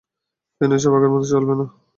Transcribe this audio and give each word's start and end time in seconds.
কেন 0.61 0.71
এসব 0.77 0.93
আগের 0.97 1.11
মতো 1.13 1.25
চলবে 1.31 1.53
না? 1.59 1.65